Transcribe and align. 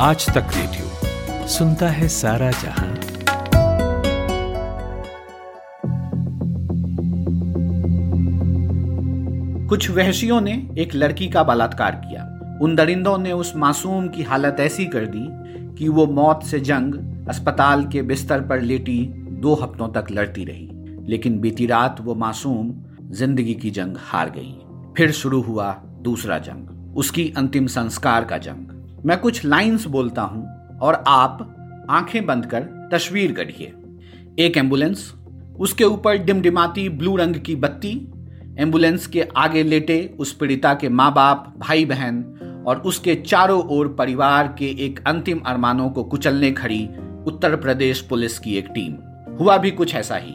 आज 0.00 0.26
तक 0.26 0.46
रेडियो 0.56 1.46
सुनता 1.48 1.88
है 1.88 2.08
सारा 2.08 2.50
जहाँ। 2.50 2.98
कुछ 9.68 9.90
वहशियों 9.90 10.40
ने 10.40 10.52
एक 10.78 10.94
लड़की 10.94 11.28
का 11.28 11.42
बलात्कार 11.42 11.92
किया। 11.94 12.22
उन 12.62 12.76
दरिंदों 12.76 13.18
ने 13.18 13.32
उस 13.32 13.56
मासूम 13.56 14.08
की 14.08 14.22
हालत 14.22 14.56
ऐसी 14.60 14.86
कर 14.86 15.06
दी 15.06 15.26
कि 15.74 15.88
वो 15.88 16.06
मौत 16.06 16.44
से 16.44 16.60
जंग 16.60 16.94
अस्पताल 17.28 17.84
के 17.84 18.02
बिस्तर 18.02 18.40
पर 18.40 18.60
लेटी, 18.60 19.04
दो 19.30 19.54
हफ्तों 19.54 19.88
तक 19.88 20.10
लड़ती 20.10 20.44
रही। 20.44 20.68
लेकिन 21.08 21.40
बीती 21.40 21.66
रात 21.66 22.00
वो 22.00 22.14
मासूम 22.14 22.72
ज़िंदगी 23.10 23.54
की 23.54 23.70
जंग 23.70 23.96
हार 24.00 24.30
गई। 24.30 24.58
फिर 24.96 25.12
शुरू 25.12 25.42
हुआ 25.42 25.72
दूसरा 26.02 26.38
जंग, 26.38 26.96
उसकी 26.96 27.32
अंतिम 27.36 27.66
संस्कार 27.66 28.24
का 28.24 28.38
जंग। 28.38 28.77
मैं 29.06 29.18
कुछ 29.18 29.44
लाइंस 29.44 29.86
बोलता 29.86 30.22
हूँ 30.22 30.78
और 30.78 31.04
आप 31.08 31.54
आँखें 31.90 32.26
बंद 32.26 32.46
कर 32.46 32.88
तस्वीर 32.92 33.32
गढ़िए। 33.32 33.72
एक 34.38 34.56
एंबुलेंस 34.56 35.14
उसके 35.60 35.84
ऊपर 35.84 36.16
डिमडिमाती 36.16 36.88
ब्लू 36.88 37.16
रंग 37.16 37.34
की 37.34 37.56
बत्ती 37.56 38.12
एंबुलेंस 38.58 39.06
के 39.06 39.28
आगे 39.36 39.62
लेटे 39.62 40.14
उस 40.18 40.32
पीड़िता 40.32 40.74
के 40.74 40.88
माँ 40.88 41.14
बाप 41.14 41.54
भाई 41.58 41.84
बहन 41.84 42.24
और 42.66 42.76
उसके 42.76 43.14
चारों 43.14 43.62
ओर 43.62 43.88
परिवार 43.88 44.54
के 44.58 44.66
एक 44.84 45.00
अंतिम 45.06 45.38
अरमानों 45.38 45.90
को 45.90 46.04
कुचलने 46.04 46.52
खड़ी 46.52 46.88
उत्तर 47.26 47.56
प्रदेश 47.56 48.00
पुलिस 48.00 48.38
की 48.38 48.56
एक 48.56 48.68
टीम। 48.68 48.94
हुआ 49.36 49.56
भी 49.56 49.70
कुछ 49.70 49.94
ऐसा 49.94 50.16
ही। 50.16 50.34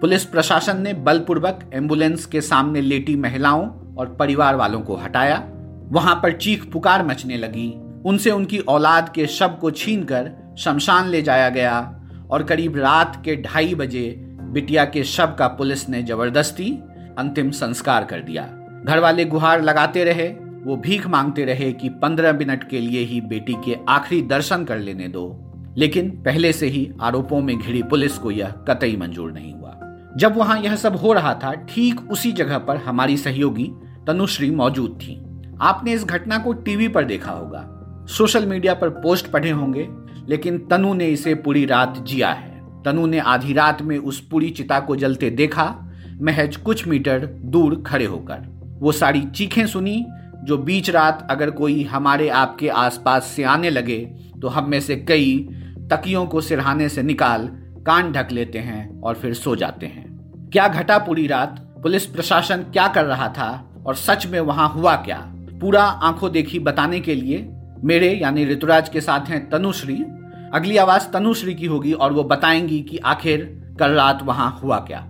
पुलिस 0.00 0.24
प्रशासन 0.24 0.80
ने 0.80 0.94
बलपूर्वक 0.94 1.70
एंबुलेंस 1.74 2.26
के 2.26 2.40
सामने 2.40 2.80
लेटी 2.80 3.16
महिलाओं 3.16 3.94
और 3.94 4.16
परिवार 4.18 4.56
वालों 4.56 4.80
को 4.80 4.96
हटाया। 4.96 5.48
वहाँ 5.88 6.14
पर 6.14 6.32
चीख 6.32 6.72
पुकार 6.72 7.06
मचने 7.06 7.36
लगी। 7.36 7.89
उनसे 8.06 8.30
उनकी 8.30 8.58
औलाद 8.58 9.08
के 9.08 9.26
शव 9.26 9.48
को 9.48 9.70
छीनकर 9.70 10.54
शमशान 10.58 11.08
ले 11.08 11.22
जाया 11.22 11.48
गया 11.48 12.00
और 12.30 12.42
करीब 12.42 12.76
रात 12.76 13.22
के 13.24 13.36
ढाई 13.36 13.74
बजे 13.74 14.26
बिटिया 14.42 14.84
के 14.84 15.04
शव 15.04 15.36
का 15.38 15.48
पुलिस 15.48 15.88
ने 15.88 16.02
ज़बरदस्ती 16.02 16.70
अंतिम 17.18 17.50
संस्कार 17.50 18.04
कर 18.04 18.20
दिया। 18.20 18.42
घर 18.84 18.98
वाले 18.98 19.24
गुहार 19.24 19.62
लगाते 19.62 20.04
रहे, 20.04 20.28
वो 20.64 20.76
भीख 20.76 21.06
मांगते 21.06 21.44
रहे 21.44 21.72
कि 21.72 21.88
पंद्रह 21.88 22.32
मिनट 22.32 22.68
के 22.68 22.80
लिए 22.80 23.00
ही 23.00 23.20
बेटी 23.20 23.54
के 23.64 23.76
आखिरी 23.88 24.22
दर्शन 24.22 24.64
कर 24.64 24.78
लेने 24.78 25.08
दो। 25.08 25.52
लेकिन 25.76 26.10
पहले 26.10 26.52
से 26.52 26.66
ही 26.66 26.92
आरोपों 27.00 27.40
में 27.40 27.58
घिरी 27.58 27.82
पुलिस 27.82 28.18
को 28.18 28.30
यह 28.30 28.48
कतई 28.48 28.96
मंजूर 28.96 29.32
नहीं 29.32 29.54
हुआ। 29.54 29.96
जब 30.16 30.36
वहाँ 30.36 30.60
यह 30.60 30.76
सब 30.76 30.96
हो 30.96 31.12
रहा 31.12 31.34
था, 31.34 31.52
ठीक 31.52 32.10
उसी 32.12 32.32
जगह 32.32 32.58
पर 32.58 32.76
हमारी 32.76 33.16
सहयोगी 33.16 33.72
तनुश्री 34.06 34.50
मौजूद 34.50 34.98
थी। 35.02 35.22
आपने 35.60 35.92
इस 35.92 36.04
घटना 36.04 36.38
को 36.38 36.52
टीवी 36.52 36.88
पर 36.88 37.04
देखा 37.04 37.32
होगा। 37.32 37.76
सोशल 38.10 38.46
मीडिया 38.46 38.74
पर 38.74 38.88
पोस्ट 38.88 39.26
पढ़े 39.26 39.50
होंगे, 39.50 39.86
लेकिन 40.28 40.58
तनु 40.70 40.94
ने 40.94 41.06
इसे 41.06 41.34
पूरी 41.34 41.64
रात 41.64 41.98
जिया 41.98 42.30
है। 42.30 42.82
तनु 42.82 43.06
ने 43.06 43.18
आधी 43.18 43.52
रात 43.52 43.82
में 43.82 43.96
उस 43.98 44.20
पूरी 44.20 44.50
चिता 44.50 44.78
को 44.80 44.96
जलते 44.96 45.30
देखा, 45.30 45.64
महज 46.22 46.56
कुछ 46.56 46.86
मीटर 46.88 47.26
दूर 47.26 47.82
खड़े 47.86 48.04
होकर। 48.04 48.48
वो 48.80 48.92
सारी 48.92 49.20
चीखें 49.26 49.66
सुनी, 49.66 50.04
जो 50.44 50.58
बीच 50.58 50.90
रात 50.90 51.26
अगर 51.30 51.50
कोई 51.50 51.82
हमारे 51.82 52.28
आपके 52.28 52.68
आसपास 52.68 53.24
से 53.26 53.42
आने 53.44 53.70
लगे 53.70 53.98
तो 54.40 54.48
हम 54.48 54.68
में 54.70 54.80
से 54.80 54.96
कई 54.98 55.38
तकियों 55.92 56.26
को 56.26 56.40
सिरहाने 56.40 56.88
से 56.88 57.02
निकाल, 57.02 57.48
कान 57.86 58.12
ढक 58.12 58.28
लेते 58.32 58.58
हैं 58.58 59.00
और 59.00 59.14
फिर 59.14 59.34
सो 59.34 59.56
जाते 59.56 59.86
हैं। 59.86 60.48
क्या 60.52 60.68
घटा 60.68 60.98
पूरी 60.98 61.26
रात? 61.26 61.60
पुलिस 61.82 62.06
प्रशासन 62.06 62.62
क्या 62.62 62.88
कर 62.88 63.04
रहा 63.04 63.28
था? 63.28 63.82
और 63.86 63.94
सच 63.94 64.26
में 64.26 64.40
वहाँ 64.40 64.68
हुआ 64.68 64.94
क्या? 64.96 65.18
पूरा 65.60 65.82
आँखों 65.82 66.32
देखी 66.32 66.58
बताने 66.58 67.00
के 67.00 67.14
लिए 67.14 67.48
मेरे 67.84 68.08
यानी 68.12 68.44
ऋतुराज 68.44 68.88
के 68.88 69.00
साथ 69.00 69.28
हैं 69.28 69.48
तनुश्री। 69.50 69.94
अगली 70.54 70.76
आवाज़ 70.76 71.08
तनुश्री 71.12 71.54
की 71.54 71.66
होगी 71.66 71.92
और 71.92 72.12
वो 72.12 72.24
बताएँगी 72.24 72.80
कि 72.82 72.98
आखिर 73.04 73.44
कल 73.80 73.92
रात 73.92 74.22
वहाँ 74.22 74.50
हुआ 74.62 74.78
क्या। 74.78 75.00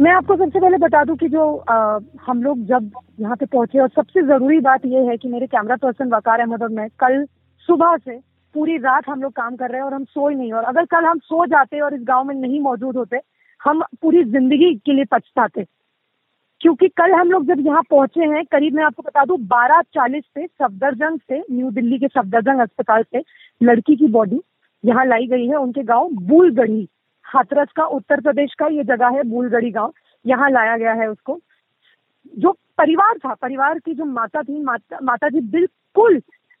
मैं 0.00 0.12
आपको 0.12 0.36
सबसे 0.36 0.60
पहले 0.60 0.76
बता 0.76 1.02
दूँ 1.04 1.16
कि 1.16 1.28
जो 1.28 1.44
आ, 1.56 1.98
हम 2.26 2.42
लोग 2.42 2.64
जब 2.66 2.90
यहाँ 3.20 3.36
पे 3.36 3.46
पहुँचे 3.46 3.78
और 3.78 3.88
सबसे 3.88 4.22
ज़रूरी 4.22 4.58
बात 4.60 4.86
यह 4.86 5.08
है 5.10 5.16
कि 5.16 5.28
मेरे 5.28 5.46
कैमरा 5.46 5.76
पर्सन 5.76 6.08
वकार 6.08 6.40
अहमद 6.40 6.62
और 6.62 6.68
मैं 6.68 6.88
कल 6.98 7.24
सुबह 7.68 7.96
से 7.96 8.18
पूरी 8.54 8.76
रात 8.78 9.08
हम 9.08 9.22
लोग 9.22 9.32
काम 9.32 9.56
कर 9.56 9.70
रहे 9.70 9.80
हैं 9.80 9.86
और 9.86 9.94
हम 9.94 10.04
सोए 10.04 10.34
नहीं 10.34 10.52
और 10.52 10.64
अगर 10.64 10.84
कल 10.84 11.04
हम 11.04 11.18
सो 11.18 11.46
जाते 11.46 11.80
और 11.80 11.94
इस 11.94 12.00
गाँव 12.04 12.24
में 12.24 12.34
नहीं 12.34 12.60
मौजूद 12.60 12.96
होते 12.96 13.20
हम 13.60 13.82
पूरी 14.02 14.24
ज़िंदगी 14.24 14.74
के 14.86 14.92
लिए 14.92 15.04
पछताते। 15.04 15.66
क्योंकि 16.60 16.88
कल 16.88 17.12
हम 17.12 17.30
लोग 17.30 17.46
जब 17.46 17.60
यहाँ 17.66 17.82
पहुँचे 17.90 18.24
हैं 18.26 18.44
करीब 18.44 18.74
मैं 18.74 18.84
आपको 18.84 19.02
बता 19.02 19.24
दूँ 19.24 19.38
बारह 19.46 19.80
चालीस 19.94 20.24
पे 20.34 20.46
सफदरजंग 20.46 21.18
से 21.20 21.38
न्यू 21.50 21.70
दिल्ली 21.70 21.98
के 21.98 22.08
सफदरजंग 22.08 22.60
अस्पताल 22.60 23.02
से 23.02 23.22
लड़की 23.60 23.96
की 23.96 24.06
बॉडी 24.12 24.40
यहाँ 24.84 25.04
लाई 25.06 25.26
गई 25.26 25.46
है। 25.46 25.56
उनके 25.56 25.82
गाँव 25.82 26.08
बूलगढ़ी 26.28 26.88
हाथरस 27.26 27.68
का 27.76 27.84
उत्तर 27.96 28.20
प्रदेश 28.20 28.54
का 28.58 28.66
ये 28.68 28.84
जगह 28.84 29.16
है 29.16 29.22
बूलगढ़ी 29.30 29.70
गाँव। 29.70 29.92
यहाँ 30.24 30.50
लाया 30.50 30.76
गया 30.76 30.92
है 30.92 31.08
उसको। 31.10 31.38
जो 32.34 32.52
परिवार 32.78 33.18
था 33.18 33.34
परिवार 33.34 33.78
की 33.78 33.94
जो 33.94 34.04
माता 34.04 34.42
थी 34.42 34.62
माता 34.62 34.98
माता 35.02 35.28
जी 35.28 35.40
बिल्कुल 35.50 36.16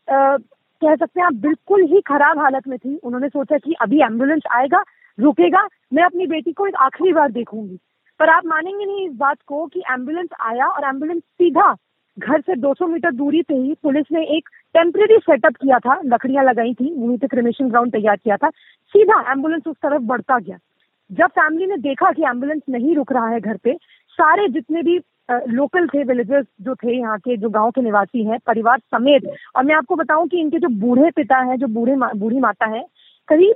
आ, 0.08 0.36
कह 0.82 0.94
सकते 0.94 1.20
हैं 1.20 1.26
आप 1.26 1.34
बिल्कुल 1.42 1.82
ही 1.92 2.00
खराब 2.06 2.38
हालत 2.38 2.68
में 2.68 2.78
थी। 2.78 2.96
उन्होंने 2.96 3.28
सोचा 3.28 3.58
कि 3.58 3.74
अभी 3.80 4.00
एंबुलेंस 4.02 4.42
आएगा 4.52 4.84
रुकेगा 5.18 5.66
मैं 5.92 6.02
अपनी 6.04 6.26
बेटी 6.26 6.52
को 6.52 6.66
एक 6.66 6.74
आखिरी 6.80 7.12
बार 7.12 7.30
देखूँगी। 7.32 7.78
पर 8.20 8.28
आप 8.28 8.46
मानेंगे 8.46 8.84
नहीं 8.84 9.06
इस 9.06 9.16
बात 9.16 9.38
को 9.46 9.66
कि 9.66 9.80
एंबुलेंस 9.90 10.28
आया 10.40 10.66
और 10.66 10.84
एंबुलेंस 10.84 11.22
सीधा 11.22 11.74
घर 12.16 12.40
से 12.40 12.54
200 12.56 12.86
मीटर 12.88 13.12
दूरी 13.12 13.42
पे 13.42 13.54
ही 13.54 13.74
पुलिस 13.82 14.06
ने 14.12 14.22
एक 14.36 14.48
टेम्परेरी 14.74 15.16
सेटअप 15.20 15.56
किया 15.56 15.78
था। 15.78 16.00
लकड़ियाँ 16.04 16.44
लगाई 16.44 16.72
थी 16.74 16.92
वहीं 16.94 17.18
पे 17.18 17.26
क्रिमेशन 17.26 17.68
ग्राउंड 17.68 17.92
तैयार 17.92 18.16
किया 18.16 18.36
था। 18.36 18.48
सीधा 18.94 19.20
एंबुलेंस 19.32 19.66
उस 19.66 19.76
तरफ़ 19.76 20.02
बढ़ता 20.02 20.38
गया। 20.38 20.58
जब 21.10 21.26
फैमिली 21.30 21.66
ने 21.66 21.76
देखा 21.78 22.10
कि 22.12 22.22
एंबुलेंस 22.22 22.62
नहीं 22.70 22.94
रुक 22.96 23.12
रहा 23.12 23.28
है 23.28 23.40
घर 23.40 23.56
पे, 23.56 23.74
सारे 24.18 24.48
जितने 24.48 24.82
भी 24.82 24.98
लोकल 25.30 25.86
थे 25.88 26.02
विलेजर्स 26.04 26.46
जो 26.60 26.74
थे 26.74 26.96
यहाँ 26.96 27.18
के, 27.18 27.36
जो 27.36 27.48
गाँव 27.50 27.70
के 27.70 27.82
निवासी 27.82 28.24
हैं, 28.24 28.38
परिवार 28.46 28.78
समेत, 28.78 29.30
और 29.56 29.64
मैं 29.64 29.74
आपको 29.74 29.96
बताऊँ 29.96 30.26
कि 30.28 30.40
इनके 30.40 30.58
जो 30.58 30.68
बूढ़े 30.80 31.10
पिता 31.10 31.38
हैं, 31.38 31.56
जो 31.56 31.66
बूढ़े 31.66 31.96
बूढ़ी 32.18 32.40
माता 32.40 32.66
है, 32.66 32.84
करीब 33.28 33.54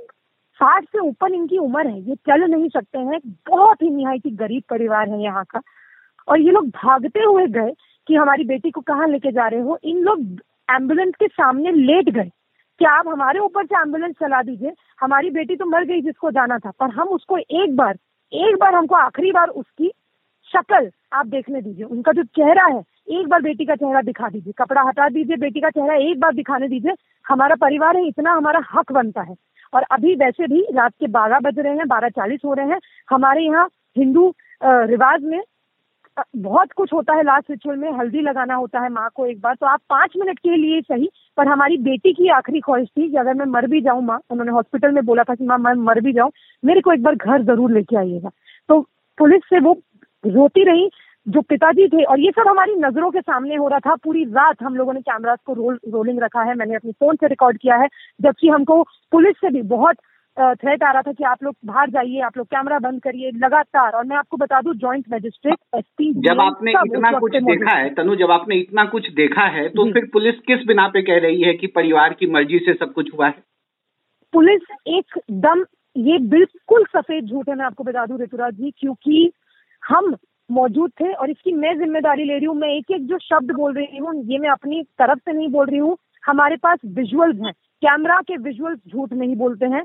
साठ 0.63 0.83
से 0.83 0.99
ऊपर 0.99 1.33
इनकी 1.33 1.57
उम्र 1.57 1.87
है, 1.87 2.01
ये 2.01 2.15
चल 2.15 2.43
नहीं 2.43 2.69
सकते 2.69 2.99
हैं। 2.99 3.19
बहुत 3.49 3.81
ही 3.81 3.89
निहायती 3.89 4.31
गरीब 4.31 4.63
परिवार 4.69 5.09
है 5.09 5.21
यहाँ 5.23 5.43
का। 5.49 5.61
और 6.27 6.41
ये 6.41 6.51
लोग 6.51 6.67
भागते 6.67 7.23
हुए 7.23 7.47
गए 7.47 7.71
कि 8.07 8.15
हमारी 8.15 8.43
बेटी 8.43 8.71
को 8.71 8.81
कहाँ 8.81 9.07
लेके 9.07 9.31
जा 9.31 9.47
रहे 9.47 9.61
हो? 9.61 9.79
इन 9.83 9.97
लोग 9.97 10.19
एंबुलेंस 10.71 11.13
के 11.19 11.27
सामने 11.27 11.71
लेट 11.71 12.09
गए 12.09 12.29
कि 12.79 12.85
आप 12.85 13.07
हमारे 13.07 13.39
ऊपर 13.39 13.65
से 13.65 13.75
एंबुलेंस 13.75 14.15
चला 14.15 14.41
दीजिए। 14.41 14.73
हमारी 15.01 15.29
बेटी 15.29 15.55
तो 15.55 15.65
मर 15.65 15.85
गई 15.85 16.01
जिसको 16.01 16.31
जाना 16.31 16.57
था, 16.57 16.71
पर 16.71 16.89
हम 16.89 17.07
उसको 17.07 17.37
एक 17.37 17.75
बार 17.75 17.97
एक 18.33 18.55
बार 18.55 18.75
हमको 18.75 18.95
आखिरी 18.95 19.31
बार 19.31 19.47
उसकी 19.47 19.91
शक्ल 20.45 20.91
आप 21.13 21.27
देखने 21.27 21.61
दीजिए। 21.61 21.85
उनका 21.85 22.11
जो 22.11 22.23
चेहरा 22.23 22.65
है, 22.65 22.83
एक 23.09 23.27
बार 23.27 23.41
बेटी 23.41 23.65
का 23.65 23.75
चेहरा 23.75 24.01
दिखा 24.01 24.29
दीजिए। 24.29 24.53
कपड़ा 24.57 24.81
हटा 24.81 25.09
दीजिए, 25.09 25.37
बेटी 25.37 25.59
का 25.59 25.69
चेहरा 25.69 25.95
एक 25.95 26.19
बार 26.19 26.33
दिखाने 26.33 26.67
दीजिए। 26.67 26.93
हमारा 27.27 27.55
परिवार 27.55 27.97
है, 27.97 28.07
इतना 28.07 28.33
हमारा 28.33 28.61
हक 28.73 28.91
बनता 28.91 29.21
है। 29.21 29.35
और 29.73 29.83
अभी 29.91 30.15
वैसे 30.15 30.47
भी 30.47 30.65
रात 30.73 30.91
के 30.99 31.07
बारह 31.09 31.39
बज 31.39 31.59
रहे 31.59 31.73
हैं, 31.73 31.87
बारह 31.87 32.09
चालीस 32.09 32.39
हो 32.45 32.53
रहे 32.53 32.67
हैं। 32.67 32.79
हमारे 33.09 33.43
यहाँ 33.43 33.67
हिंदू 33.97 34.33
रिवाज 34.61 35.23
में 35.23 35.41
बहुत 36.37 36.71
कुछ 36.71 36.91
होता 36.93 37.13
है 37.15 37.23
लास्ट 37.23 37.49
रिचुअल 37.51 37.77
में, 37.77 37.91
हल्दी 37.91 38.21
लगाना 38.21 38.55
होता 38.55 38.79
है 38.79 38.89
माँ 38.89 39.07
को 39.15 39.25
एक 39.25 39.39
बार। 39.41 39.55
तो 39.55 39.65
आप 39.65 39.79
पाँच 39.89 40.13
मिनट 40.17 40.39
के 40.39 40.55
लिए 40.57 40.81
सही, 40.81 41.09
पर 41.37 41.47
हमारी 41.47 41.77
बेटी 41.79 42.13
की 42.13 42.27
आखिरी 42.29 42.59
ख्वाहिश 42.61 42.87
थी 42.89 43.09
कि 43.09 43.17
अगर 43.17 43.33
मैं 43.33 43.45
मर 43.47 43.67
भी 43.67 43.81
जाऊँ 43.81 44.03
माँ, 44.03 44.19
उन्होंने 44.29 44.51
हॉस्पिटल 44.51 44.91
में 44.91 45.05
बोला 45.05 45.23
था 45.23 45.35
कि 45.35 45.45
माँ, 45.45 45.57
मैं 45.57 45.73
मर 45.75 45.99
भी 46.01 46.13
जाऊँ, 46.13 46.31
मेरे 46.63 46.81
को 46.81 46.93
एक 46.93 47.03
बार 47.03 47.15
घर 47.15 47.43
ज़रूर 47.43 47.71
लेके 47.71 47.97
आइएगा। 47.97 48.29
तो 48.69 48.79
पुलिस 49.17 49.41
से 49.43 49.59
वो 49.59 49.73
रोती 50.23 50.63
रही 50.63 50.89
जो 51.27 51.41
पिताजी 51.43 51.87
थे 51.87 52.03
और 52.03 52.19
ये 52.19 52.31
सब 52.31 52.47
हमारी 52.47 52.75
नज़रों 52.77 53.09
के 53.11 53.21
सामने 53.21 53.55
हो 53.55 53.67
रहा 53.67 53.79
था। 53.79 53.95
पूरी 53.95 54.23
रात 54.33 54.63
हम 54.63 54.75
लोगों 54.75 54.93
ने 54.93 55.01
कैमरास 55.01 55.39
को 55.45 55.53
रोल 55.53 55.79
रोलिंग 55.89 56.19
रखा 56.19 56.43
है। 56.43 56.55
मैंने 56.55 56.75
अपने 56.75 56.91
फ़ोन 56.93 57.15
से 57.15 57.27
रिकॉर्ड 57.27 57.57
किया 57.57 57.75
है 57.75 57.87
जबकि 58.19 58.47
हमको 58.49 58.81
पुलिस 59.11 59.35
से 59.37 59.49
भी 59.49 59.61
बहुत 59.69 59.97
थ्रेट 60.37 60.83
आ 60.83 60.91
रहा 60.91 61.01
था 61.01 61.11
कि 61.11 61.23
आप 61.25 61.43
लोग 61.43 61.55
बाहर 61.65 61.89
जाइए 61.89 62.19
आप 62.23 62.37
लोग 62.37 62.47
कैमरा 62.47 62.77
बंद 62.79 63.01
करिए 63.03 63.31
लगातार। 63.35 63.91
और 63.91 64.05
मैं 64.05 64.15
आपको 64.17 64.37
बता 64.37 64.61
दूँ 64.61 64.73
जॉइंट 64.75 65.05
मजिस्ट्रेट 65.13 65.57
एसपी 65.75 66.11
जब 66.27 66.41
आपने 66.41 66.71
इतना 66.71 67.11
कुछ 67.19 67.35
देखा 67.43 67.77
है 67.77 67.93
तनु 67.95 68.15
जब 68.15 68.31
आपने 68.31 68.55
इतना 68.57 68.85
कुछ 68.87 69.09
देखा 69.13 69.45
है 69.49 69.67
तो 69.69 69.91
फिर 69.93 70.05
पुलिस 70.13 70.39
किस 70.47 70.65
बिना 70.67 70.87
पे 70.87 71.01
कह 71.01 71.19
रही 71.19 71.41
है 71.41 71.53
कि 71.53 71.67
परिवार 71.75 72.13
की 72.13 72.31
मर्ज़ी 72.31 72.59
से 72.59 72.73
सब 72.75 72.93
कुछ 72.93 73.13
हुआ 73.13 73.27
है? 73.27 73.35
पुलिस 74.33 74.61
एकदम 74.89 75.65
ये 75.95 76.17
बिल्कुल 76.29 76.85
सफ़ेद 76.87 77.25
झूठ 77.25 77.49
है 77.49 77.55
मैं 77.55 77.65
आपको 77.65 77.83
बता 77.83 78.05
दूँ 78.05 78.19
ऋतुराज 78.19 78.53
जी 78.53 78.71
क्योंकि 78.77 79.31
हम 79.83 80.15
मौजूद 80.51 80.91
थे 81.01 81.11
और 81.13 81.29
इसकी 81.29 81.51
मैं 81.53 81.77
ज़िम्मेदारी 81.77 82.23
ले 82.23 82.35
रही 82.35 82.45
हूँ, 82.45 82.55
मैं 82.55 82.69
एक 82.69 82.91
एक 82.91 83.05
जो 83.07 83.17
शब्द 83.19 83.51
बोल 83.51 83.73
रही 83.73 83.97
हूँ, 83.97 84.13
ये 84.25 84.37
मैं 84.37 84.49
अपनी 84.49 84.81
तरफ़ 84.99 85.19
से 85.19 85.33
नहीं 85.33 85.49
बोल 85.49 85.65
रही 85.65 85.77
हूँ। 85.77 85.97
हमारे 86.25 86.55
पास 86.55 86.79
विजुअल्स 86.85 87.39
हैं। 87.41 87.53
कैमरा 87.81 88.19
के 88.21 88.37
विजुअल्स 88.37 88.79
झूठ 88.87 89.13
नहीं 89.13 89.35
बोलते 89.35 89.65
हैं। 89.65 89.83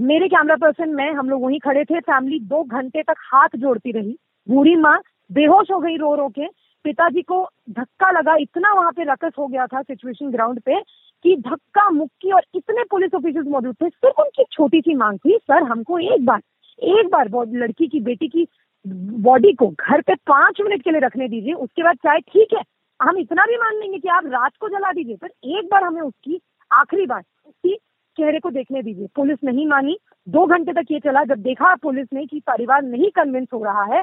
मेरे 0.00 0.28
कैमरा 0.28 0.56
पर्सन 0.56 0.94
मैं, 0.94 1.12
हम 1.12 1.30
लोग 1.30 1.42
वहीं 1.42 1.58
खड़े 1.58 1.84
थे। 1.84 2.00
फैमिली 2.00 2.38
दो 2.40 2.62
घंटे 2.64 3.02
तक 3.02 3.14
हाथ 3.32 3.56
जोड़ती 3.56 3.92
रही। 3.92 4.16
बूढ़ी 4.46 4.74
माँ 4.76 4.98
बेहोश 5.30 5.70
हो 5.70 5.78
गई 5.78 5.96
रो 5.96 6.14
रो 6.14 6.28
के। 6.28 6.46
पिताजी 6.84 7.22
को 7.22 7.42
धक्का 7.70 8.10
लगा। 8.10 8.34
इतना 8.40 8.72
वहाँ 8.72 8.92
पे 8.92 9.04
रकस 9.04 9.32
हो 9.38 9.46
गया 9.46 9.66
था 9.66 9.82
सिचुएशन 9.82 10.30
ग्राउंड 10.30 10.60
पे 10.60 10.80
कि 11.24 11.36
धक्का, 11.36 11.88
मुक्की 11.90 12.32
और 12.32 12.42
इतने 12.54 12.84
पुलिस 12.90 13.14
ऑफिसर्स 13.14 13.46
मौजूद 13.46 13.74
थे। 13.74 13.88
सिर्फ़ 13.88 14.20
उनकी 14.22 14.44
छोटी 14.52 14.80
सी 14.80 14.94
मांग 14.94 15.18
थी, 15.18 15.36
सर, 15.38 15.62
हमको 15.62 15.98
एक 15.98 16.24
बार 16.24 16.40
एक 16.78 17.08
बार 17.08 17.28
लड़की 17.52 17.86
की, 17.86 18.00
बेटी 18.00 18.28
की 18.28 18.46
बॉडी 18.84 19.52
को 19.52 19.66
घर 19.68 20.00
पे 20.00 20.14
पाँच 20.28 20.60
मिनट 20.60 20.82
के 20.82 20.90
लिए 20.90 21.00
रखने 21.00 21.28
दीजिए 21.28 21.52
उसके 21.54 21.82
बाद 21.82 21.96
चाहे 21.96 22.18
ठीक 22.18 22.54
है। 22.54 22.62
हम 23.00 23.18
इतना 23.18 23.44
भी 23.44 23.56
मान 23.56 23.78
लेंगे 23.80 23.98
कि 23.98 24.08
आप 24.08 24.26
रात 24.26 24.52
को 24.60 24.68
जला 24.68 24.92
दीजिए 24.92 25.16
पर 25.16 25.28
एक 25.58 25.68
बार 25.72 25.84
हमें 25.84 26.00
उसकी 26.02 26.40
आखिरी 26.70 27.06
बार 27.06 27.22
उसकी 27.46 27.74
चेहरे 28.18 28.38
को 28.38 28.50
देखने 28.50 28.82
दीजिए। 28.82 29.06
पुलिस 29.16 29.38
नहीं 29.44 29.66
मानी 29.66 29.96
दो 30.26 30.46
घंटे 30.46 30.72
तक 30.72 30.92
ये 30.92 30.98
चला 31.00 31.24
जब 31.24 31.42
देखा 31.42 31.74
पुलिस 31.74 32.06
ने 32.14 32.26
कि 32.26 32.40
परिवार 32.46 32.82
नहीं 32.82 33.10
कन्विंस 33.10 33.48
हो 33.54 33.64
रहा 33.64 33.84
है 33.94 34.02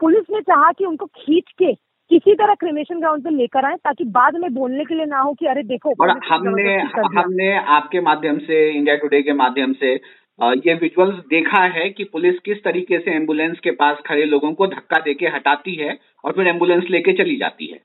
पुलिस 0.00 0.30
ने 0.30 0.40
चाहा 0.40 0.70
कि 0.72 0.84
उनको 0.84 1.06
खींच 1.06 1.52
के 1.58 1.72
किसी 2.10 2.34
तरह 2.34 2.54
क्रिमेशन 2.54 2.98
ग्राउंड 3.00 3.24
पे 3.24 3.30
लेकर 3.30 3.64
आए 3.64 3.76
ताकि 3.76 4.04
बाद 4.04 4.36
में 4.36 4.52
बोलने 4.54 4.84
के 4.84 4.94
लिए 4.94 5.04
ना 5.04 5.20
हो 5.20 5.32
कि 5.34 5.46
अरे 5.46 5.62
देखो 5.62 5.94
और 6.00 6.10
हमने 6.28 6.76
हमने 7.16 7.52
आपके 7.76 8.00
माध्यम 8.00 8.38
से 8.38 8.68
इंडिया 8.70 8.96
टुडे 8.96 9.22
के 9.22 9.32
माध्यम 9.32 9.72
से 9.72 9.94
ये 10.42 10.74
विजुअल्स 10.74 11.14
देखा 11.14 11.62
है 11.64 11.90
कि 11.90 12.04
पुलिस 12.04 12.38
किस 12.38 12.64
तरीके 12.64 12.98
से 12.98 13.10
एंबुलेंस 13.10 13.60
के 13.60 13.70
पास 13.70 13.98
खड़े 14.06 14.24
लोगों 14.24 14.52
को 14.52 14.66
धक्का 14.66 14.98
देके 14.98 15.26
हटाती 15.26 15.74
है 15.74 15.98
और 16.24 16.32
फिर 16.32 16.46
एंबुलेंस 16.46 16.84
लेके 16.90 17.12
चली 17.12 17.36
जाती 17.36 17.66
है। 17.66 17.78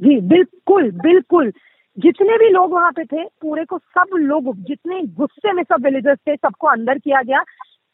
जी, 0.00 0.20
बिल्कुल 0.20 0.90
बिल्कुल। 0.90 1.52
जितने 1.98 2.38
भी 2.38 2.48
लोग 2.48 2.72
वहाँ 2.72 2.92
पे 2.92 3.04
थे, 3.04 3.24
पूरे 3.24 3.64
को 3.64 3.78
सब 3.78 4.16
लोग, 4.16 4.56
जितने 4.56 5.02
गुस्से 5.02 5.52
में 5.52 5.62
सब 5.62 5.84
विलेजर्स 5.84 6.18
थे, 6.18 6.36
सबको 6.36 6.66
अंदर 6.66 6.98
किया 6.98 7.22
गया। 7.22 7.44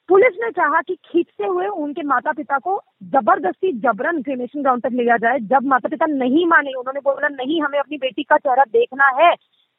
पुलिस 0.08 0.38
ने 0.43 0.50
चाहा 0.50 0.81
कि 0.81 0.94
खींचते 0.94 1.46
हुए 1.46 1.67
उनके 1.67 2.03
माता 2.03 2.32
पिता 2.32 2.58
को 2.58 2.82
ज़बरदस्ती 3.05 3.73
जबरन 3.73 4.23
क्रिमेशन 4.23 4.62
ग्राउंड 4.62 4.82
तक 4.82 4.91
ले 4.93 5.05
जाए। 5.05 5.38
जब 5.38 5.67
माता 5.67 5.88
पिता 5.88 6.06
नहीं 6.06 6.46
माने, 6.46 6.70
उन्होंने 6.70 7.00
बोला, 7.00 7.29
नहीं, 7.29 7.62
हमें 7.62 7.79
अपनी 7.79 7.96
बेटी 7.96 8.23
का 8.23 8.37
चेहरा 8.37 8.64
देखना 8.64 9.25
है 9.25 9.35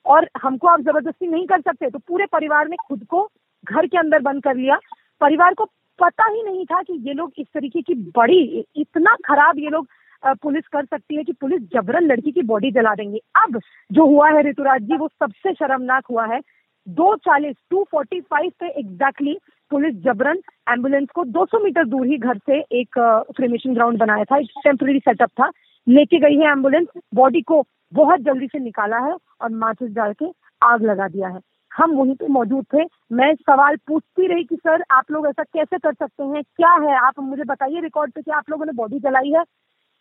और 0.06 0.30
हमको 0.42 0.68
आप 0.68 0.82
ज़बरदस्ती 0.82 1.28
नहीं 1.28 1.48
कर 1.48 1.62
सकते। 1.62 1.90
तो 1.90 2.00
पूरे 2.00 2.26
परिवार 2.26 2.68
ने 2.68 2.76
खुद 2.76 3.06
को 3.10 3.32
घर 3.66 3.88
के 3.88 3.98
अंदर 3.98 4.20
बंद 4.22 4.44
कर 4.44 4.56
लिया। 4.56 4.78
परिवार 5.22 5.54
को 5.54 5.66
पता 6.00 6.30
ही 6.30 6.44
नहीं 6.44 6.66
था 6.66 6.82
कि 6.82 6.94
ये 7.08 7.14
लोग 7.14 7.34
इस 7.38 7.48
तरीके 7.54 7.82
की 7.82 7.94
बड़ी, 8.16 8.66
इतना 8.76 9.16
खराब 9.26 9.60
ये 9.60 9.70
लोग 9.70 9.88
पुलिस 10.26 10.68
कर 10.68 10.86
सकती 10.86 11.16
है 11.16 11.24
कि 11.24 11.34
पुलिस 11.34 11.62
जबरन 11.74 12.04
लड़की 12.04 12.32
की 12.32 12.42
बॉडी 12.42 12.72
जला 12.72 12.94
देंगे। 12.96 13.20
अब 13.36 13.60
जो 13.92 14.06
हुआ 14.06 14.30
है 14.30 14.42
ऋतुराज 14.50 14.82
जी, 14.82 14.98
वो 14.98 15.08
सबसे 15.08 15.54
शर्मनाक 15.54 16.06
हुआ 16.12 16.26
है। 16.26 16.40
दो 16.88 17.16
चालीस, 17.16 17.56
टू 17.70 17.84
फोर्टी 17.92 18.20
फाइव 18.22 18.52
पे 18.60 18.68
एग्जैक्टली 18.70 19.38
पुलिस 19.72 19.96
जबरन 19.96 20.38
एंबुलेंस 20.70 21.08
को 21.16 21.24
200 21.26 21.60
मीटर 21.60 21.86
दूर 21.86 22.06
ही 22.08 22.18
घर 22.18 22.38
से 22.38 22.60
एक 22.72 22.96
क्रिमेशन 23.36 23.74
ग्राउंड 23.74 24.00
बनाया 24.00 24.24
था। 24.24 24.38
एक 24.38 24.50
टेम्पररी 24.64 25.00
सेटअप 25.00 25.30
था। 25.30 25.52
लेके 25.88 26.20
गई 26.20 26.38
है 26.38 26.52
एंबुलेंस। 26.52 26.88
बॉडी 27.14 27.42
को 27.42 27.64
बहुत 27.94 28.20
जल्दी 28.20 28.48
से 28.48 28.60
निकाला 28.60 28.98
है 28.98 29.16
और 29.42 29.50
माचिस 29.52 29.94
डाल 29.94 30.14
के 30.14 30.26
आग 30.64 30.84
लगा 30.84 31.08
दिया 31.08 31.28
है। 31.28 31.40
हम 31.78 31.92
वहीं 31.92 32.16
पे 32.16 32.28
मौजूद 32.28 32.66
थे। 32.74 32.84
मैं 33.12 33.36
सवाल 33.36 33.76
पूछती 33.76 34.28
रही 34.28 34.44
कि, 34.44 34.56
सर, 34.56 34.84
आप 34.92 35.12
लोग 35.12 35.28
ऐसा 35.28 35.44
कैसे 35.44 35.78
कर 35.78 35.94
सकते 35.94 36.24
हैं? 36.24 36.44
क्या 36.44 36.74
है? 36.74 36.98
आप 36.98 37.20
मुझे 37.20 37.44
बताइए 37.44 37.80
रिकॉर्ड 37.80 38.12
पे 38.12 38.22
कि 38.22 38.32
आप 38.32 38.50
लोगों 38.50 38.66
ने 38.66 38.72
बॉडी 38.72 39.00
जलाई 39.00 39.32
है? 39.32 39.44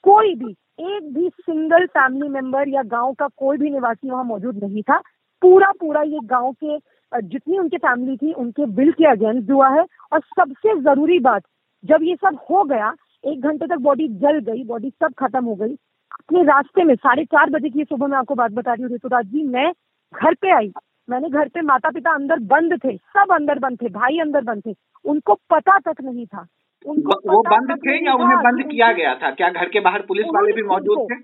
कोई 0.05 0.35
भी, 0.35 0.51
एक 0.81 1.15
भी 1.15 1.29
सिंगल 1.29 1.87
फैमिली 1.87 2.29
मेंबर 2.29 2.69
या 2.69 2.83
गाँव 2.83 3.13
का 3.13 3.29
कोई 3.37 3.57
भी 3.59 3.71
निवासी 3.71 4.11
वहाँ 4.11 4.25
मौजूद 4.25 4.65
नहीं 4.65 4.83
था। 4.83 4.99
पूरा 5.43 5.73
पूरा 5.81 6.03
ये 6.03 6.19
गाँव 6.25 6.53
के, 6.65 6.79
जितनी 7.23 7.59
उनकी 7.59 7.77
फैमिली 7.77 8.17
थी, 8.17 8.33
उनके 8.33 8.67
बिल 8.67 8.93
के 8.93 9.05
अगेंस्ट 9.05 9.51
हुआ 9.51 9.69
है। 9.69 9.85
और 10.13 10.21
सबसे 10.21 10.81
ज़रूरी 10.81 11.19
बात, 11.19 11.43
जब 11.85 11.99
ये 12.03 12.17
सब 12.17 12.39
हो 12.51 12.65
गया, 12.65 12.95
एक 13.25 13.41
घंटे 13.41 13.67
तक 13.67 13.77
बॉडी 13.77 14.09
जल 14.09 14.39
गई 14.39 14.65
बॉडी 14.65 14.91
सब 14.91 15.13
खत्म 15.19 15.45
हो 15.45 15.55
गई। 15.55 15.75
अपने 16.13 16.43
रास्ते 16.43 16.85
में 16.85 16.95
साढ़े 16.95 17.25
चार 17.25 17.51
बजे 17.51 17.69
की 17.69 17.85
सुबह 17.85 18.07
मैं 18.07 18.19
आपको 18.19 18.35
बात 18.35 18.53
बता 18.53 18.73
रही 18.73 18.83
हूँ, 18.83 18.91
ऋतुराज 18.95 19.27
जी, 19.27 19.43
मैं 19.43 19.73
घर 20.15 20.35
पे 20.35 20.51
आई। 20.51 20.73
मैंने 21.11 21.29
घर 21.29 21.49
पे 21.49 21.61
माता 21.63 21.91
पिता 21.91 22.15
अंदर 22.15 22.39
बंद 22.51 22.79
थे 22.85 22.97
सब 22.97 23.33
अंदर 23.35 23.59
बंद 23.59 23.83
थे 23.83 23.89
भाई 23.91 24.19
अंदर 24.19 24.45
बंद 24.45 24.63
थे। 24.67 24.75
उनको 25.05 25.35
पता 25.51 25.79
तक 25.79 26.01
नहीं 26.03 26.27
था। 26.27 26.47
उनको 26.85 27.19
वो 27.27 27.43
बंद 27.43 27.77
थे 27.79 27.97
या 28.07 28.15
उन्हें 28.15 28.39
बंद 28.39 28.63
किया 28.71 28.93
गया 28.93 29.15
था? 29.15 29.31
क्या 29.31 29.49
घर 29.51 29.69
के 29.69 29.81
बाहर 29.81 30.03
पुलिस 30.09 30.27
वाले 30.35 30.53
भी 30.53 30.63
मौजूद 30.63 31.07
थे? 31.11 31.17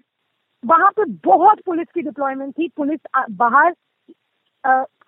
वहाँ 0.64 0.90
पे 0.90 1.04
बहुत 1.24 1.60
पुलिस 1.66 1.86
की 1.94 2.02
डिप्लॉयमेंट 2.02 2.52
थी। 2.58 2.68
पुलिस 2.76 3.00
बाहर 3.30 3.74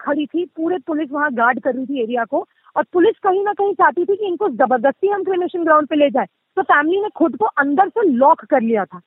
खड़ी 0.01 0.27
थी। 0.27 0.45
पूरे 0.57 0.79
पुलिस 0.87 1.11
वहाँ 1.13 1.33
गार्ड 1.35 1.61
कर 1.61 1.75
रही 1.75 1.87
थी 1.87 2.03
एरिया 2.03 2.25
को। 2.25 2.47
और 2.77 2.85
पुलिस 2.93 3.19
कहीं 3.19 3.43
ना 3.45 3.53
कहीं 3.53 3.73
चाहती 3.75 4.05
थी 4.05 4.17
कि 4.17 4.27
इनको 4.27 4.49
ज़बरदस्ती 4.49 5.09
हम 5.09 5.25
क्रिमेशन 5.25 5.65
ग्राउंड 5.65 5.89
पे 5.89 5.97
ले 5.97 6.11
जाए। 6.11 6.27
तो 6.57 6.63
फैमिली 6.63 7.01
ने 7.01 7.09
खुद 7.17 7.37
को 7.37 7.47
अंदर 7.63 7.89
से 7.89 8.09
लॉक 8.09 8.45
कर 8.45 8.61
लिया 8.61 8.85
था। 8.85 8.99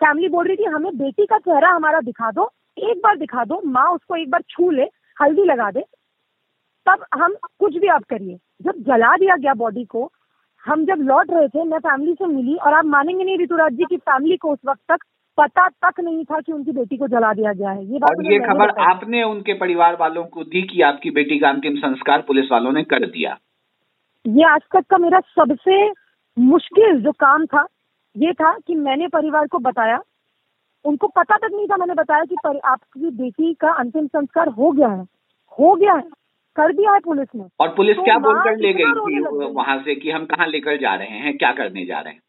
फैमिली 0.00 0.28
बोल 0.28 0.46
रही 0.46 0.56
थी 0.56 0.64
हमें 0.64 0.96
बेटी 0.98 1.26
का 1.26 1.38
चेहरा 1.38 1.70
हमारा 1.70 2.00
दिखा 2.00 2.30
दो। 2.30 2.50
एक 2.78 3.00
बार 3.04 3.16
दिखा 3.18 3.44
दो। 3.44 3.60
माँ 3.66 3.88
उसको 3.90 4.16
एक 4.16 4.30
बार 4.30 4.42
छू 4.50 4.70
ले। 4.70 4.84
हल्दी 5.18 5.44
लगा 5.44 5.70
दे 5.70 5.80
तब 6.86 7.04
हम 7.14 7.34
कुछ 7.58 7.76
भी 7.76 7.88
आप 7.88 8.04
करिए। 8.10 8.38
जब 8.62 8.82
जला 8.86 9.16
दिया 9.16 9.36
गया 9.36 9.54
बॉडी 9.54 9.84
को 9.84 10.10
हम 10.64 10.84
जब 10.84 11.02
लौट 11.02 11.30
रहे 11.30 11.48
थे 11.48 11.64
मैं 11.64 11.78
फैमिली 11.78 12.14
से 12.14 12.26
मिली 12.26 12.56
और 12.56 12.74
आप 12.74 12.84
मानेंगे 12.86 13.24
नहीं 13.24 13.38
ऋतुराज 13.38 13.72
जी 13.72 13.84
की 13.84 13.96
फैमिली 13.96 14.36
को 14.36 14.52
उस 14.52 14.58
वक्त 14.66 14.80
तक 14.88 15.04
पता 15.38 15.68
तक 15.68 16.00
नहीं 16.00 16.24
था 16.24 16.40
कि 16.40 16.52
उनकी 16.52 16.72
बेटी 16.72 16.96
को 16.96 17.06
जला 17.08 17.32
दिया 17.32 17.52
गया 17.52 17.70
है। 17.70 17.84
ये 17.84 17.98
बात 17.98 18.16
और 18.16 18.32
ये 18.32 18.38
खबर 18.38 18.70
आपने 18.82 19.22
उनके 19.22 19.54
परिवार 19.54 19.96
वालों 20.00 20.24
को 20.24 20.44
दी 20.44 20.62
कि 20.62 20.80
आपकी 20.82 21.10
बेटी 21.10 21.38
का 21.38 21.48
अंतिम 21.48 21.76
संस्कार 21.76 22.22
पुलिस 22.22 22.48
वालों 22.52 22.72
ने 22.72 22.82
कर 22.84 23.06
दिया। 23.06 23.36
ये 24.24 24.44
आज 24.44 24.60
तक 24.72 24.86
का 24.90 24.98
मेरा 24.98 25.20
सबसे 25.20 25.90
मुश्किल 26.36 27.00
जो 27.00 27.12
काम 27.12 27.46
था 27.46 27.66
ये 28.16 28.32
था 28.32 28.52
कि 28.58 28.74
मैंने 28.74 29.08
परिवार 29.08 29.46
को 29.46 29.58
बताया 29.58 30.00
उनको 30.84 31.06
पता 31.06 31.36
तक 31.36 31.48
नहीं 31.52 31.66
था 31.66 31.76
मैंने 31.76 31.94
बताया 31.94 32.24
कि 32.24 32.36
पर, 32.44 32.58
आपकी 32.64 33.10
बेटी 33.10 33.54
का 33.54 33.70
अंतिम 33.70 34.06
संस्कार 34.06 34.48
हो 34.48 34.70
गया 34.70 34.88
है 34.88 35.04
हो 35.58 35.74
गया 35.74 35.94
है 35.94 36.02
कर 36.56 36.72
दिया 36.72 36.92
है 36.92 37.00
पुलिस 37.00 37.28
ने। 37.36 37.44
और 37.60 37.68
पुलिस 37.68 37.96
तो 37.96 38.02
क्या 38.02 38.18
बोलकर 38.18 38.56
ले 38.56 38.72
गई 38.72 38.84
थी 38.84 39.20
वहाँ 39.54 39.78
से 39.78 39.94
कि 39.94 40.10
हम 40.10 40.24
कहाँ 40.24 40.46
लेकर 40.46 40.76
जा 40.76 40.94
रहे 40.94 41.18
हैं 41.18 41.36
क्या 41.36 41.52
करने 41.52 41.84
जा 41.84 42.00
रहे 42.00 42.12
हैं? 42.12 42.20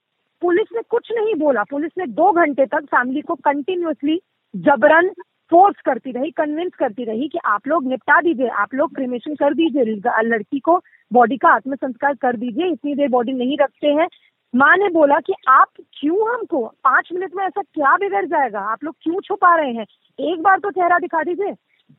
पुलिस 0.42 0.68
ने 0.76 0.82
कुछ 0.90 1.12
नहीं 1.12 1.36
बोला। 1.36 1.64
पुलिस 1.64 1.92
ने 1.98 2.06
दो 2.06 2.32
घंटे 2.32 2.66
तक 2.66 2.86
फैमिली 2.86 3.22
को 3.22 3.36
कंटिन्यूसली 3.36 4.22
जबरन 4.56 5.10
फोर्स 5.52 5.76
करती 5.86 6.12
रही 6.12 6.32
कन्विंस 6.32 6.72
करती 6.80 7.04
रही 7.04 7.28
कि 7.28 7.38
आप 7.46 7.68
लोग 7.68 7.88
निपटा 7.88 8.22
दीजिए 8.22 8.48
आप 8.48 8.74
लोग 8.74 8.96
क्रिमेशन 8.96 9.36
कर 9.36 9.54
दीजिए 9.54 9.84
लड़की 10.24 10.60
को 10.60 10.82
बॉडी 11.14 11.38
का 11.38 11.50
आत्मसंस्कार 11.50 12.14
कर 12.14 12.36
दीजिए 12.36 12.68
इतनी 12.68 12.96
देर 12.96 13.10
बॉडी 13.10 13.34
नहीं 13.34 13.58
रखते 13.62 13.88
हैं 13.88 14.08
माँ 14.54 14.76
ने 14.78 14.88
बोला 14.90 15.20
कि 15.20 15.34
आप 15.48 15.68
क्यों 15.94 16.30
हमको? 16.30 16.66
पाँच 16.84 17.10
मिनट 17.14 17.32
में 17.36 17.44
ऐसा 17.46 17.62
क्या 17.64 17.96
बिगड़ 17.98 18.26
जाएगा? 18.26 18.60
आप 18.62 18.84
लोग 18.84 18.96
क्यों 19.02 19.20
छुपा 19.22 19.56
रहे 19.56 19.74
हैं? 19.74 19.86
एक 20.20 20.42
बार 20.42 20.60
तो 20.60 20.72
चेहरा 20.72 20.98
दिखा 21.00 21.24
दीजिए। 21.24 21.54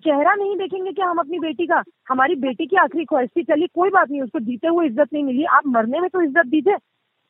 चेहरा 0.05 0.35
नहीं 0.35 0.57
देखेंगे 0.57 0.93
क्या 0.93 1.07
हम 1.07 1.19
अपनी 1.19 1.39
बेटी 1.39 1.67
का, 1.67 1.83
हमारी 2.09 2.35
बेटी 2.37 2.67
की 2.67 2.77
आखिरी 2.77 3.05
ख्वाहिश 3.05 3.31
थी। 3.37 3.43
चलिए, 3.43 3.67
कोई 3.67 3.91
बात 3.91 4.11
नहीं, 4.11 4.23
उसको 4.23 4.41
जीते 4.41 4.69
हुए 4.69 4.87
इज़्ज़त 4.87 5.13
नहीं 5.13 5.25
मिली। 5.25 5.45
आप 5.45 5.67
मरने 5.67 6.01
में 6.01 6.09
तो 6.11 6.23
इज़्ज़त 6.23 6.47
दीजिए। 6.47 6.77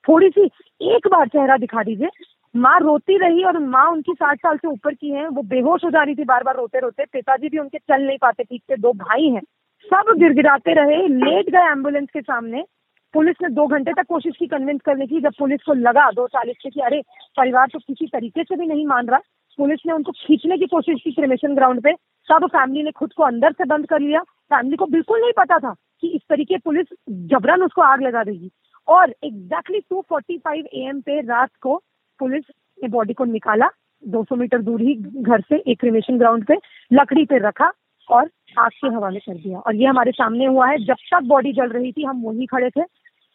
थोड़ी 0.05 0.29
सी 0.29 0.45
एक 0.81 1.09
बार 1.09 1.29
चेहरा 1.29 1.57
दिखा 1.57 1.83
दीजिए। 1.83 2.09
माँ 2.55 2.79
रोती 2.81 3.17
रही 3.19 3.45
और 3.45 3.59
माँ 3.59 3.87
उनकी 3.91 4.13
साठ 4.13 4.39
साल 4.39 4.57
से 4.57 4.69
ऊपर 4.69 4.95
की 4.95 5.11
है। 5.11 5.29
वो 5.29 5.43
बेहोश 5.45 5.85
हो 5.85 5.91
जा 5.91 6.03
रही 6.03 6.15
थी 6.15 6.25
बार 6.25 6.43
बार 6.43 6.57
रोते 6.57 6.81
रोते 6.81 7.05
पिताजी 7.05 7.49
भी 7.49 7.59
उनके 7.59 7.79
चल 7.79 8.03
नहीं 8.03 8.19
पाते, 8.19 8.45
ठीक 8.45 8.63
से। 8.63 8.77
दो 8.77 8.93
भाई 8.95 9.29
हैं। 9.29 9.43
सब 9.87 10.15
गिड़गिड़ाते 10.19 10.75
रहे। 10.75 11.07
लेट 11.09 11.51
गए 11.51 11.71
एंबुलेंस 11.71 12.09
के 12.13 12.21
सामने। 12.21 12.65
पुलिस 13.15 13.37
ने 13.43 13.49
दो 13.49 13.67
घंटे 13.67 13.93
तक 13.93 14.07
कोशिश 14.09 14.37
की 14.39 14.47
कन्विंस 14.47 14.81
करने 14.85 15.07
की, 15.07 15.21
जब 15.21 15.33
पुलिस 15.39 15.61
को 15.63 15.73
लगा 15.73 16.11
दो 16.11 16.27
चालीस 16.27 16.57
से 16.63 16.71
कि 16.71 16.81
अरे, 16.81 17.03
परिवार 17.37 17.67
तो 17.73 17.79
किसी 17.79 18.07
तरीके 18.07 18.45
से 18.45 18.57
भी 18.57 18.67
नहीं 18.67 18.87
मान 18.87 19.07
रहा। 19.07 19.21
पुलिस 19.59 19.81
ने 19.87 19.93
उनको 19.93 20.13
खींचने 20.13 20.59
की 20.59 20.67
कोशिश 20.67 21.01
की 21.05 21.13
क्रिमेशन 21.13 21.55
ग्राउंड 21.55 21.83
पे। 21.83 21.93
तब 22.31 22.47
फैमिली 22.47 22.83
ने 22.83 22.91
खुद 22.91 23.13
को 23.13 23.23
अंदर 23.23 23.53
से 23.53 23.65
बंद 23.65 23.87
कर 23.87 24.01
लिया। 24.01 24.21
फैमिली 24.21 24.77
को 24.77 24.87
बिल्कुल 24.87 25.21
नहीं 25.21 25.33
पता 25.37 25.59
था 25.59 25.75
कि 26.01 26.09
इस 26.09 26.23
तरीके 26.29 26.59
पुलिस 26.59 26.87
जबरन 27.11 27.63
उसको 27.63 27.83
आग 27.83 28.03
लगा 28.03 28.25
देगी। 28.25 28.51
और 28.89 29.15
exactly 29.25 29.81
two 29.81 30.05
forty 30.09 30.39
five 30.39 30.65
A 30.75 30.81
M 30.81 31.01
पे 31.01 31.21
रात 31.21 31.51
को 31.61 31.83
पुलिस 32.19 32.45
ने 32.83 32.89
बॉडी 32.89 33.15
को 33.15 33.25
निकाला। 33.25 33.69
200 34.09 34.37
मीटर 34.37 34.59
दूर 34.59 34.81
ही 34.81 34.95
घर 35.17 35.41
से 35.41 35.63
एक 35.67 35.81
क्रिमेशन 35.81 36.19
ग्राउंड 36.19 36.47
पे 36.47 36.55
लकड़ी 36.93 37.25
पे 37.25 37.39
रखा 37.39 37.73
और 38.11 38.31
आग 38.59 38.71
के 38.71 38.89
हवाले 38.89 39.19
कर 39.19 39.35
दिया। 39.35 39.59
और 39.59 39.75
ये 39.75 39.87
हमारे 39.87 40.11
सामने 40.11 40.47
हुआ 40.47 40.67
है। 40.67 40.85
जब 40.85 40.95
तक 40.95 41.21
बॉडी 41.23 41.53
जल 41.53 41.69
रही 41.69 41.93
थी, 41.93 42.05
हम 42.05 42.23
वहीं 42.23 42.47
खड़े 42.47 42.71
थे। 42.71 42.83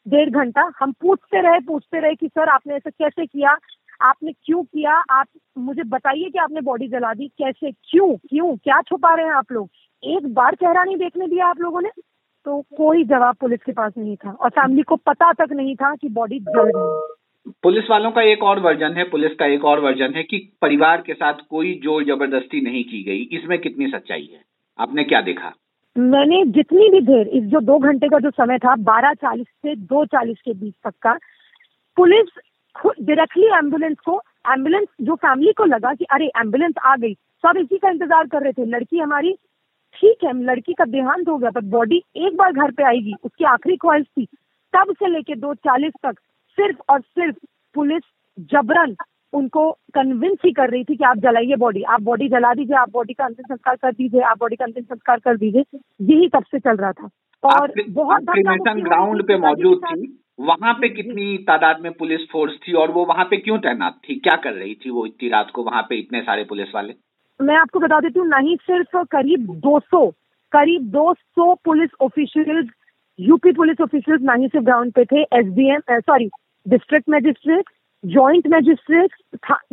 डेढ़ 0.08 0.30
घंटा 0.30 0.72
हम 0.80 0.92
पूछते 0.92 1.42
रहे 1.42 1.60
पूछते 1.60 2.00
रहे 2.00 2.16
कि, 2.16 2.28
सर, 2.28 2.50
आपने 2.50 2.76
ऐसा 2.76 2.90
कैसे 2.90 3.26
किया? 3.26 3.58
आपने 4.02 4.32
क्यों 4.32 4.64
किया? 4.64 5.04
आप 5.12 5.28
मुझे 5.58 5.84
बताइए 5.84 6.30
कि 6.30 6.40
आपने 6.40 6.62
बॉडी 6.62 6.88
जला 6.88 7.14
दी। 7.14 7.28
कैसे? 7.28 7.72
क्यों? 7.72 8.16
क्यों? 8.16 8.56
क्या 8.56 8.82
छुपा 8.82 9.16
रहे 9.16 9.26
हैं 9.26 9.34
आप 9.34 9.52
लोग? 9.52 9.70
एक 10.04 10.34
बार 10.34 10.56
चेहरा 10.56 10.84
नहीं 10.84 10.98
देखने 10.98 11.28
दिया 11.28 11.48
आप 11.48 11.60
लोगों 11.60 11.82
ने 11.82 11.90
तो 12.46 12.62
कोई 12.62 13.04
जवाब 13.04 13.36
पुलिस 13.36 13.60
के 13.66 13.72
पास 13.72 13.94
नहीं 13.98 14.16
था। 14.16 14.32
और 14.32 14.50
फैमिली 14.50 14.82
को 14.82 14.96
पता 14.96 15.34
तक 15.34 15.48
नहीं 15.52 15.76
था 15.76 15.96
कि 15.96 16.10
बॉडी 16.10 16.40
जल 16.40 16.72
रही 16.76 17.16
पुलिस 17.64 17.90
वालों 17.90 18.12
का 18.12 18.22
एक 18.22 18.44
और 18.44 18.60
वर्जन 18.60 18.94
है, 18.94 19.04
पुलिस 19.04 19.32
का 19.36 19.46
एक 19.46 19.66
और 19.66 19.80
वर्जन 19.80 20.14
है 20.16 20.24
कि 20.24 20.58
परिवार 20.62 21.02
के 21.02 21.14
साथ 21.14 21.34
कोई 21.50 21.82
ज़ोर 21.84 22.04
ज़बरदस्ती 22.04 22.62
नहीं 22.62 22.84
की 22.84 23.04
गई। 23.04 23.38
इसमें 23.38 23.60
कितनी 23.60 23.88
सच्चाई 23.88 24.30
है? 24.34 24.55
आपने 24.80 25.04
क्या 25.04 25.22
देखा? 25.22 25.54
मैंने 25.96 26.44
जितनी 26.46 26.90
भी 26.90 27.00
देर, 27.02 27.28
इस 27.28 27.44
जो 27.44 27.60
दो 27.62 27.78
घंटे 27.80 28.08
का 28.08 28.20
जो 28.20 28.30
समय 28.32 28.58
था, 28.58 28.76
बारह 28.76 29.14
चालीस 29.14 29.48
से 29.48 29.76
दो 29.76 30.06
चालीस 30.06 30.38
के 30.46 30.54
बीच 30.54 30.74
तक 30.84 30.94
का, 31.02 31.14
पुलिस 31.98 32.30
खुद 32.76 32.96
डायरेक्टली 33.02 33.48
एंबुलेंस 33.48 33.98
को 34.06 34.22
एंबुलेंस 34.50 34.88
जो 35.02 35.16
फैमिली 35.16 35.54
को 35.54 35.66
लगा 35.66 35.94
कि 35.94 36.06
अरे 36.06 36.26
एंबुलेंस 36.38 36.74
आ 36.86 36.96
गई, 36.96 37.14
सब 37.14 37.58
इसी 37.58 37.78
का 37.78 37.90
इंतज़ार 37.90 38.28
कर 38.28 38.44
रहे 38.44 38.54
थे। 38.54 38.66
लड़की 38.66 39.00
हमारी, 39.00 39.34
ठीक 39.96 40.24
है, 40.24 40.34
लड़की 40.44 40.74
का 40.74 40.86
देहांत 40.86 41.28
हो 41.30 41.38
गया 41.38 41.50
पर 41.50 41.62
बॉडी 41.70 42.04
एक 42.18 42.36
बार 42.38 42.52
घर 42.54 42.72
पे 42.72 42.84
आएगी, 42.84 43.14
उसकी 43.24 43.46
आखिरी 43.46 43.76
ख्वाहिश 43.78 44.06
थी, 44.08 44.26
तब 44.74 44.94
से 44.94 45.10
लेके 45.10 45.36
दो 45.36 45.54
चालीस 45.54 45.94
तक, 46.04 46.20
सिर्फ़ 46.58 46.78
और 46.90 47.02
सिर्फ़ 47.02 47.36
पुलिस 47.76 48.04
जबरन 48.52 48.96
उनको 49.36 49.70
कन्विंस 49.94 50.38
ही 50.46 50.52
कर 50.52 50.70
रही 50.70 50.84
थी 50.84 50.96
कि 50.96 51.04
आप 51.04 51.18
जलाइए 51.18 51.56
बॉडी 51.60 51.82
आप 51.94 52.02
बॉडी 52.02 52.28
जला 52.30 52.54
दीजिए 52.54 52.76
आप 52.78 52.90
बॉडी 52.92 53.14
का 53.14 53.26
अंतिम 53.26 53.46
संस्कार 53.46 53.76
कर 53.76 53.92
दीजिए 53.92 54.22
आप 54.32 54.38
बॉडी 54.40 54.56
का 54.56 54.66
अंतिम 54.66 54.84
संस्कार 54.84 55.20
कर 55.20 55.38
दीजिए 55.38 55.80
यही 56.02 56.28
तब 56.36 56.44
से 56.52 56.60
चल 56.60 56.76
रहा 56.76 56.92
था। 56.92 57.10
और 57.44 57.74
बहुत 57.90 58.24
ग्राउंड 58.24 59.24
पे 59.28 59.38
मौजूद 59.38 59.82
थी 59.86 60.08
वहाँ 60.40 60.74
पे 60.74 60.90
कितनी 60.90 61.38
तादाद 61.48 61.82
में 61.82 61.92
पुलिस 61.94 62.22
फोर्स 62.32 62.54
थी 62.64 62.74
और 62.74 62.92
वो 62.92 63.06
वहाँ 63.06 63.26
पे 63.26 63.38
क्यों 63.38 63.58
तैनात 63.60 64.00
थी? 64.00 64.16
क्या 64.16 64.36
कर 64.36 64.54
रही 64.54 64.74
थी 64.76 64.90
वो 64.90 65.06
इतनी 65.06 65.30
रात 65.30 65.52
को 65.54 65.64
वहाँ 65.64 65.82
पे 65.90 66.00
इतने 66.00 66.22
सारे 66.22 66.44
पुलिस 66.44 66.72
वाले? 66.76 66.94
मैं 67.40 67.56
आपको 67.56 67.80
बता 67.80 68.00
देती 68.00 68.20
हूँ 68.20 68.28
नहीं 68.30 68.56
सिर्फ़ 68.64 68.98
करीब 69.12 69.48
200 69.62 70.10
करीब 70.54 70.92
200 70.92 71.56
police 71.66 71.90
officials 72.02 72.70
UP 73.20 73.52
police 73.52 73.82
officials 73.82 74.22
नहीं 74.24 74.48
सिर्फ़ 74.48 74.66
ग्राउंड 74.66 74.94
पे 74.94 75.06
थे 75.06 75.22
SDM 75.40 75.82
sorry 75.92 76.30
district 76.66 77.10
magistrate 77.10 77.70
joint 78.06 78.48
magistrate 78.54 79.12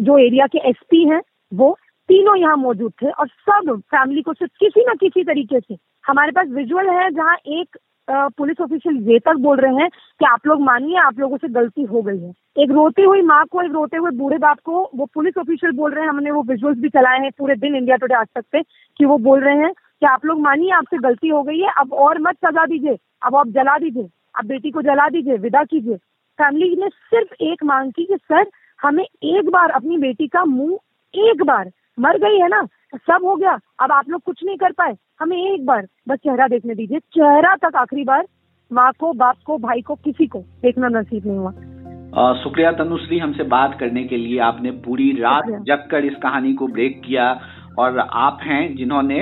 जो 0.00 0.18
एरिया 0.18 0.46
के 0.46 0.58
एसपी 0.68 1.08
हैं, 1.08 1.20
वो 1.52 1.76
तीनों 2.08 2.36
यहाँ 2.36 2.56
मौजूद 2.56 2.92
थे 3.02 3.10
और 3.10 3.28
सब 3.28 3.78
फैमिली 3.86 4.22
को 4.22 4.32
सिर्फ़ 4.34 4.52
किसी 4.60 4.84
न 4.88 4.94
किसी 5.00 5.24
तरीके 5.24 5.60
से, 5.60 5.76
हमारे 6.04 6.32
पास 6.32 6.48
विजुअल 6.50 6.88
है 6.90 7.10
जहाँ 7.12 7.36
एक 7.36 7.78
पुलिस 8.08 8.60
ऑफिशियल 8.60 8.96
ये 9.10 9.18
तक 9.18 9.36
बोल 9.40 9.58
रहे 9.58 9.74
हैं 9.74 9.88
कि 9.90 10.24
आप 10.26 10.46
लोग 10.46 10.60
मानिए, 10.60 10.96
आप 10.98 11.18
लोगों 11.18 11.36
से 11.36 11.48
गलती 11.50 11.82
हो 11.82 12.00
गई 12.02 12.18
है। 12.18 12.30
एक 12.56 12.70
रोती 12.70 13.02
हुई 13.02 13.22
माँ 13.22 13.44
को, 13.46 13.62
एक 13.62 13.70
रोते 13.72 13.96
हुए 13.96 14.10
बूढ़े 14.12 14.38
बाप 14.38 14.58
को 14.64 14.90
वो 14.94 15.06
पुलिस 15.14 15.38
ऑफिशियल 15.38 15.72
बोल 15.72 15.92
रहे 15.92 16.04
हैं, 16.04 16.08
हमने 16.10 16.30
वो 16.30 16.42
विजुअल्स 16.42 16.78
भी 16.78 16.88
चलाए 16.88 17.18
हैं 17.18 17.30
पूरे 17.38 17.54
दिन 17.56 17.76
इंडिया 17.76 17.96
टुडे 17.96 18.14
आज 18.14 18.26
तक 18.34 18.44
पे, 18.52 18.62
कि 18.62 19.04
वो 19.04 19.18
बोल 19.20 19.44
रहे 19.44 19.56
हैं 19.56 19.72
कि 19.72 20.06
आप 20.06 20.24
लोग 20.26 20.40
मानिए, 20.40 20.70
आपसे 20.72 20.98
गलती 20.98 21.28
हो 21.28 21.42
गई 21.42 21.58
है, 21.58 21.72
अब 21.78 21.92
और 21.94 22.20
मत 22.20 22.36
सजा 22.46 22.66
दीजिए, 22.66 22.98
अब 23.22 23.36
आप 23.36 23.48
जला 23.50 23.78
दीजिए, 23.78 24.08
आप 24.38 24.44
बेटी 24.46 24.70
को 24.70 24.82
जला 24.82 25.08
दीजिए, 25.08 25.36
विदा 25.38 25.64
कीजिए। 25.64 25.98
फैमिली 26.42 26.76
ने 26.76 26.88
सिर्फ़ 26.88 27.32
एक 27.42 27.64
मांग 27.64 27.92
की 27.92 28.04
कि 28.04 28.16
सर 28.22 28.46
हमें 28.82 29.04
एक 29.22 29.50
बार 29.50 29.70
अपनी 29.70 29.98
बेटी 29.98 30.26
का 30.26 30.44
मुँह 30.44 30.78
एक 31.14 31.42
बार। 31.44 31.70
मर 32.00 32.18
गई 32.18 32.38
है 32.38 32.48
ना? 32.48 32.62
सब 32.94 33.24
हो 33.24 33.36
गया। 33.36 33.58
अब 33.80 33.92
आप 33.92 34.08
लोग 34.08 34.22
कुछ 34.22 34.44
नहीं 34.44 34.56
कर 34.56 34.72
पाए। 34.72 34.94
हमें 35.20 35.36
एक 35.36 35.66
बार 35.66 35.86
बस 36.08 36.18
चेहरा 36.18 36.48
देखने 36.48 36.74
दीजिए। 36.74 36.98
चेहरा 36.98 37.54
तक 37.56 37.76
आखिरी 37.76 38.04
बार 38.04 38.26
माँ 38.72 38.90
को 38.98 39.12
बाप 39.12 39.36
को 39.46 39.58
भाई 39.58 39.80
को 39.80 39.94
किसी 39.94 40.26
को 40.26 40.38
देखना 40.62 40.88
नसीब 40.88 41.26
नहीं 41.26 41.38
हुआ। 41.38 41.52
शुक्रिया 42.34 42.72
तनुश्री 42.72 43.18
हमसे 43.18 43.42
बात 43.42 43.78
करने 43.80 44.04
के 44.04 44.16
लिए। 44.16 44.38
आपने 44.40 44.70
पूरी 44.70 45.10
रात 45.12 45.44
जग 45.62 45.88
कर 45.90 46.04
इस 46.04 46.16
कहानी 46.22 46.52
को 46.54 46.66
ब्रेक 46.66 47.00
किया 47.02 47.40
और 47.78 47.98
आप 47.98 48.38
हैं 48.42 48.76
जिन्होंने 48.76 49.20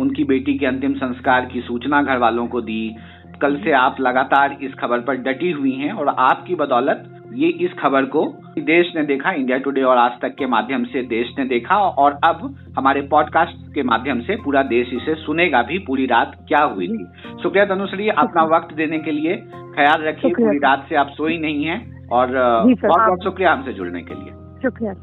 उनकी 0.00 0.24
बेटी 0.24 0.58
के 0.58 0.66
अंतिम 0.66 0.94
संस्कार 0.94 1.44
की 1.46 1.60
सूचना 1.60 2.02
घर 2.02 2.18
वालों 2.18 2.46
को 2.46 2.60
दी। 2.60 2.96
कल 3.42 3.56
से 3.56 3.72
आप 3.72 3.96
लगातार 4.00 4.56
इस 4.62 4.74
खबर 4.74 5.00
पर 5.00 5.16
डटी 5.16 5.50
हुई 5.52 5.72
हैं 5.72 5.92
और 5.92 6.08
आपकी 6.08 6.54
बदौलत 6.54 7.14
ये 7.32 7.48
इस 7.48 7.72
खबर 7.78 8.04
को 8.04 8.24
देश 8.58 8.92
ने 8.96 9.02
देखा 9.02 9.30
इंडिया 9.30 9.58
टुडे 9.58 9.82
और 9.82 9.98
आज 9.98 10.12
तक 10.22 10.34
के 10.34 10.46
माध्यम 10.46 10.84
से 10.84 11.02
देश 11.02 11.34
ने 11.38 11.44
देखा 11.44 11.76
और 11.76 12.18
अब 12.24 12.56
हमारे 12.78 13.02
पॉडकास्ट 13.02 13.74
के 13.74 13.82
माध्यम 13.82 14.20
से 14.20 14.36
पूरा 14.36 14.62
देश 14.62 14.92
इसे 14.92 15.14
सुनेगा 15.14 15.62
भी 15.62 15.78
पूरी 15.78 16.06
रात 16.06 16.32
क्या 16.48 16.64
हुई 16.64 16.88
थी। 16.88 17.04
शुक्रिया 17.42 17.64
तनुश्री 17.64 18.08
अपना 18.08 18.42
वक्त 18.42 18.74
देने 18.74 18.98
के 18.98 19.10
लिए 19.10 19.36
ख्याल 19.74 20.02
रखिए 20.02 20.30
पूरी 20.30 20.58
रात 20.58 20.86
से 20.88 20.96
आप 20.96 21.08
सोई 21.08 21.38
नहीं 21.38 21.64
है 21.64 21.76
और 22.12 22.26
बहुत 22.28 23.00
बहुत 23.00 23.24
शुक्रिया 23.24 23.52
हमसे 23.52 23.72
जुड़ने 23.72 24.02
के 24.02 24.14
लिए। 24.14 24.32
शुक्रिया। 24.62 24.94